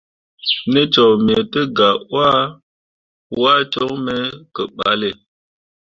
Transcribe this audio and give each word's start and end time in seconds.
Ne 0.71 0.81
cok 0.93 1.13
me 1.25 1.35
te 1.51 1.61
gah 1.77 1.97
wah, 2.13 2.41
waa 3.39 3.61
coŋ 3.73 3.91
me 4.05 4.15
ke 4.53 4.63
balle. 4.77 5.11